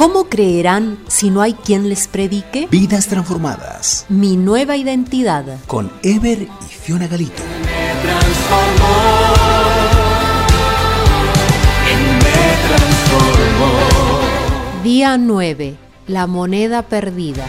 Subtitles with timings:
[0.00, 2.66] ¿Cómo creerán si no hay quien les predique?
[2.70, 4.06] Vidas transformadas.
[4.08, 5.44] Mi nueva identidad.
[5.66, 7.42] Con Ever y Fiona Galito.
[14.82, 15.76] Día 9.
[16.06, 17.44] La moneda perdida.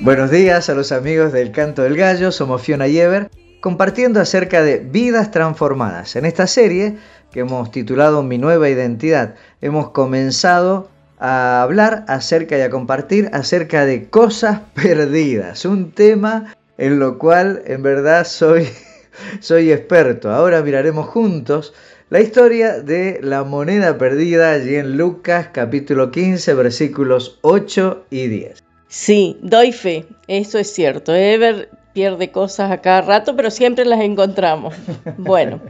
[0.00, 3.30] Buenos días a los amigos del Canto del Gallo, somos Fiona y Ever,
[3.62, 6.16] compartiendo acerca de vidas transformadas.
[6.16, 6.96] En esta serie
[7.30, 10.90] que hemos titulado Mi nueva identidad, hemos comenzado
[11.20, 17.62] a hablar acerca y a compartir acerca de cosas perdidas, un tema en lo cual
[17.66, 18.68] en verdad soy,
[19.40, 20.32] soy experto.
[20.32, 21.72] Ahora miraremos juntos
[22.10, 28.64] la historia de la moneda perdida allí en Lucas capítulo 15 versículos 8 y 10.
[28.88, 31.14] Sí, doy fe, eso es cierto.
[31.14, 34.74] Ever pierde cosas a cada rato, pero siempre las encontramos.
[35.18, 35.60] Bueno,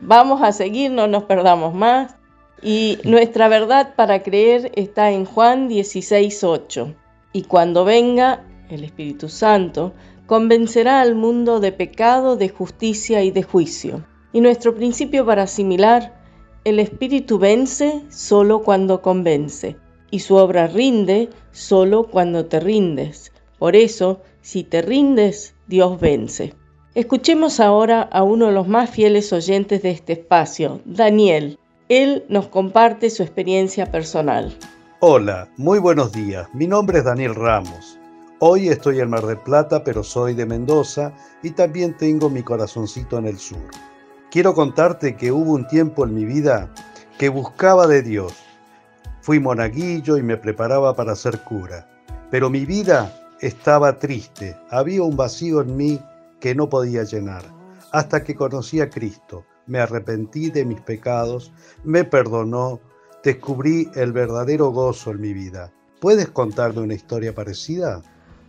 [0.00, 2.16] vamos a seguir, no nos perdamos más.
[2.62, 6.94] Y nuestra verdad para creer está en Juan 16:8.
[7.32, 9.92] Y cuando venga el Espíritu Santo,
[10.26, 14.04] convencerá al mundo de pecado, de justicia y de juicio.
[14.32, 16.20] Y nuestro principio para asimilar,
[16.64, 19.76] el Espíritu vence solo cuando convence
[20.10, 23.32] y su obra rinde solo cuando te rindes.
[23.58, 26.52] Por eso, si te rindes, Dios vence.
[26.94, 31.58] Escuchemos ahora a uno de los más fieles oyentes de este espacio, Daniel.
[31.88, 34.54] Él nos comparte su experiencia personal.
[35.00, 36.46] Hola, muy buenos días.
[36.52, 37.98] Mi nombre es Daniel Ramos.
[38.40, 43.16] Hoy estoy en Mar del Plata, pero soy de Mendoza y también tengo mi corazoncito
[43.16, 43.70] en el sur.
[44.30, 46.70] Quiero contarte que hubo un tiempo en mi vida
[47.16, 48.34] que buscaba de Dios
[49.20, 51.86] Fui monaguillo y me preparaba para ser cura,
[52.30, 56.00] pero mi vida estaba triste, había un vacío en mí
[56.40, 57.42] que no podía llenar,
[57.92, 61.52] hasta que conocí a Cristo, me arrepentí de mis pecados,
[61.84, 62.80] me perdonó,
[63.22, 65.72] descubrí el verdadero gozo en mi vida.
[66.00, 68.02] ¿Puedes contarme una historia parecida?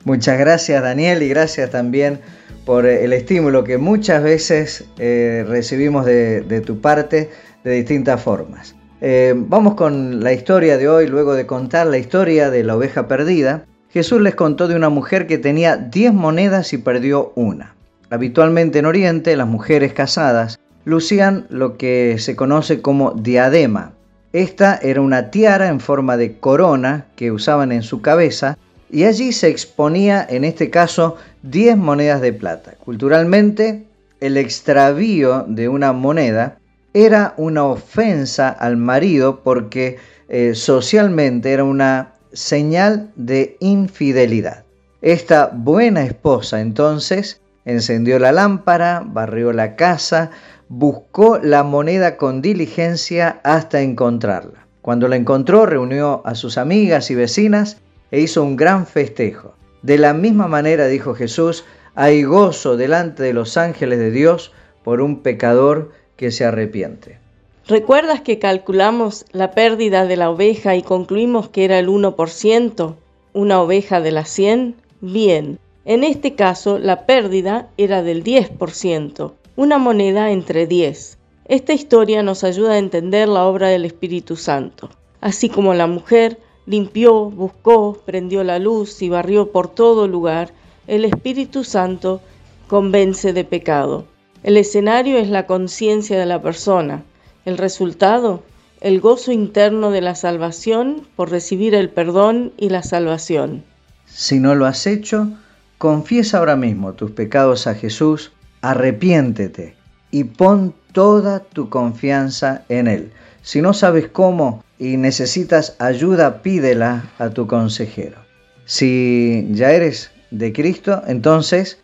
[0.04, 2.22] Muchas gracias Daniel y gracias también
[2.66, 7.30] por el estímulo que muchas veces eh, recibimos de, tu parte
[7.64, 8.76] de distintas formas.
[9.00, 13.08] Eh, vamos con la historia de hoy, luego de contar la historia de la oveja
[13.08, 13.66] perdida.
[13.94, 17.76] Jesús les contó de una mujer que tenía 10 monedas y perdió una.
[18.10, 23.92] Habitualmente en Oriente las mujeres casadas lucían lo que se conoce como diadema.
[24.32, 28.58] Esta era una tiara en forma de corona que usaban en su cabeza
[28.90, 32.76] y allí se exponía en este caso 10 monedas de plata.
[32.84, 33.84] Culturalmente,
[34.22, 36.60] el extravío de una moneda
[36.94, 39.98] era una ofensa al marido porque
[40.30, 44.66] eh, socialmente era una señal de infidelidad.
[45.02, 50.32] Esta buena esposa entonces encendió la lámpara, barrió la casa,
[50.70, 54.68] buscó la moneda con diligencia hasta encontrarla.
[54.82, 57.78] Cuando la encontró, reunió a sus amigas y vecinas
[58.10, 59.54] e hizo un gran festejo.
[59.82, 61.66] De la misma manera, dijo Jesús,
[61.96, 64.54] hay gozo delante de los ángeles de Dios
[64.84, 67.20] por un pecador que se arrepiente.
[67.68, 72.96] ¿Recuerdas que calculamos la pérdida de la oveja y concluimos que era el 1%,
[73.34, 74.76] una oveja de las 100?
[75.00, 81.18] Bien, en este caso la pérdida era del 10%, una moneda entre 10.
[81.46, 84.90] Esta historia nos ayuda a entender la obra del Espíritu Santo.
[85.22, 90.52] Así como la mujer limpió, buscó, prendió la luz y barrió por todo lugar,
[90.88, 92.22] el Espíritu Santo
[92.68, 94.06] convence de pecado.
[94.44, 97.04] El escenario es la conciencia de la persona.
[97.46, 98.44] El resultado,
[98.82, 103.64] el gozo interno de la salvación por recibir el perdón y la salvación.
[104.06, 105.30] Si no lo has hecho,
[105.78, 108.32] confiesa ahora mismo tus pecados a Jesús,
[108.62, 109.76] arrepiéntete
[110.12, 113.12] y pon toda tu confianza en Él.
[113.42, 118.18] Si no sabes cómo y necesitas ayuda, pídela a tu consejero.
[118.66, 121.80] Si ya eres de Cristo, entonces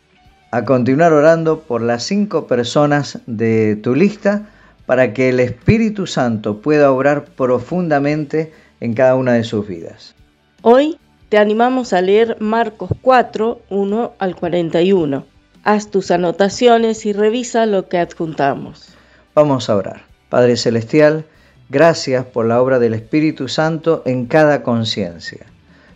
[0.52, 4.50] a continuar orando por las cinco personas de tu lista
[4.88, 10.16] para que el Espíritu Santo pueda obrar profundamente en cada una de sus vidas.
[10.64, 10.98] Hoy
[11.30, 15.26] te animamos a leer Marcos 4, 1 al 41.
[15.64, 18.96] Haz tus anotaciones y revisa lo que adjuntamos.
[19.36, 20.06] Vamos a orar.
[20.30, 21.26] Padre Celestial,
[21.70, 25.46] gracias por la obra del Espíritu Santo en cada conciencia.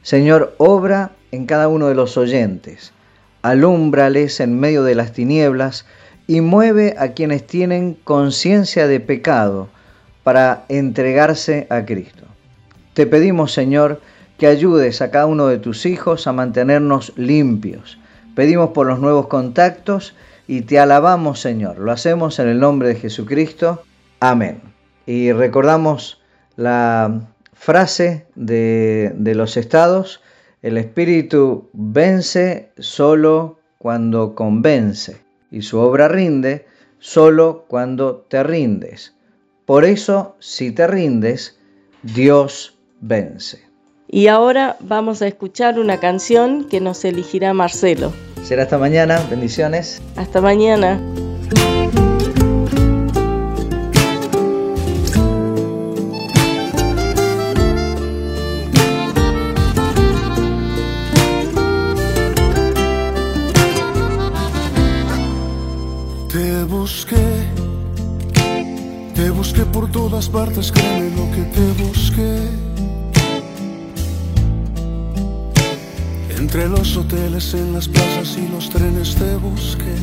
[0.04, 2.94] Señor, obra en cada uno de los oyentes
[3.42, 5.86] alúmbrales en medio de las tinieblas
[6.32, 9.68] y mueve a quienes tienen conciencia de pecado
[10.24, 12.24] para entregarse a Cristo.
[12.94, 14.00] Te pedimos, Señor,
[14.38, 18.00] que ayudes a cada uno de tus hijos a mantenernos limpios.
[18.34, 20.16] Pedimos por los nuevos contactos
[20.48, 21.80] y te alabamos Señor.
[21.80, 23.84] Lo hacemos en el nombre de Jesucristo.
[24.22, 24.62] Amén.
[25.06, 26.22] Y recordamos
[26.56, 30.22] la frase de, los estados,
[30.62, 36.66] el espíritu vence solo cuando convence y su obra rinde
[37.00, 39.14] solo cuando te rindes.
[39.66, 41.60] Por eso, si te rindes,
[42.02, 43.64] Dios vence.
[44.08, 48.12] Y ahora vamos a escuchar una canción que nos elegirá Marcelo.
[48.44, 50.02] Será hasta mañana, bendiciones.
[50.18, 51.00] Hasta mañana.
[69.22, 72.34] Te busqué por todas partes, créeme lo que te busqué.
[76.40, 79.96] Entre los hoteles, en las plazas y los trenes te busqué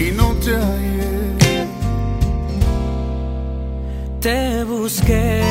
[0.00, 1.66] y no te hallé.
[4.20, 5.42] Te busqué,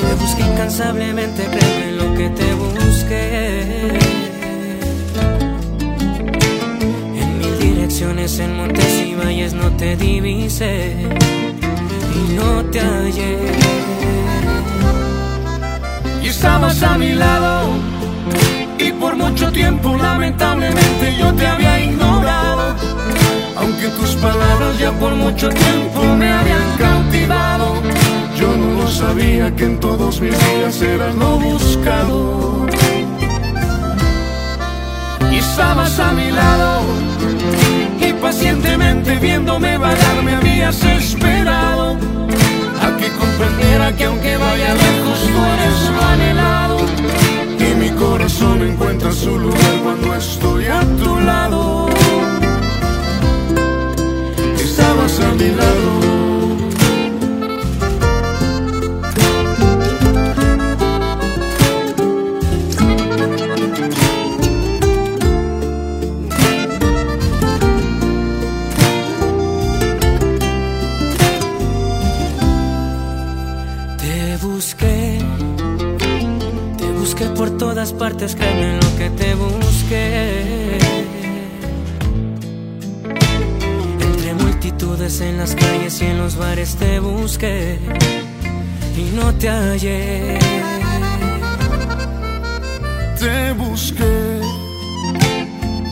[0.00, 4.05] te busqué incansablemente, créeme lo que te busqué.
[8.02, 10.94] En montes y valles no te divisé
[12.14, 13.38] y no te hallé.
[16.22, 17.70] Y estabas a mi lado
[18.78, 22.76] y por mucho tiempo lamentablemente yo te había ignorado.
[23.56, 27.80] Aunque tus palabras ya por mucho tiempo me habían cautivado,
[28.38, 32.66] yo no lo sabía que en todos mis días eras lo buscado.
[35.32, 37.05] Y estabas a mi lado
[38.26, 41.96] pacientemente viéndome vagar me habías esperado
[42.84, 46.78] a que comprendiera que aunque vaya lejos tú eres lo anhelado
[47.66, 51.88] y mi corazón encuentra su lugar cuando estoy a tu lado.
[54.58, 55.85] Estabas a mi lado.
[77.96, 80.78] Partes, créeme lo que te busqué.
[84.00, 87.78] Entre multitudes en las calles y en los bares te busqué
[88.96, 90.38] y no te hallé.
[93.18, 94.40] Te busqué,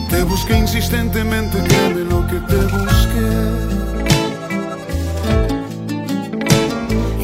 [0.09, 3.27] te busqué insistentemente, créeme lo que te busqué.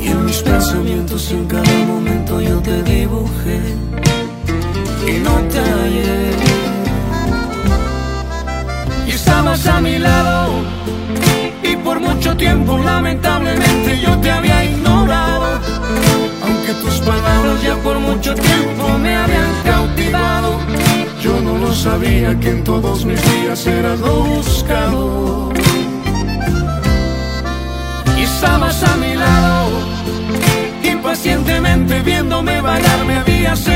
[0.02, 4.01] Y en mis pensamientos en cada momento yo te dibujé
[12.22, 15.60] mucho tiempo lamentablemente yo te había ignorado.
[16.46, 20.60] Aunque tus palabras ya por mucho tiempo me habían cautivado,
[21.20, 25.52] yo no lo sabía que en todos mis días eras lo buscado.
[28.16, 29.70] Y estabas a mi lado,
[30.84, 33.68] impacientemente viéndome vagar me habías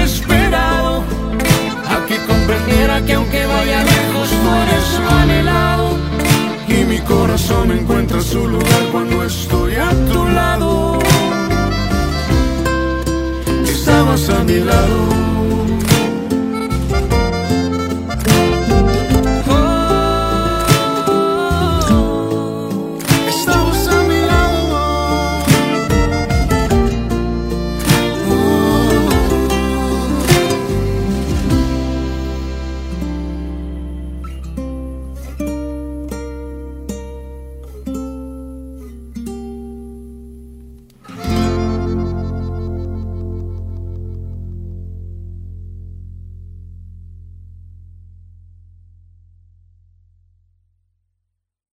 [14.45, 14.94] mi lado.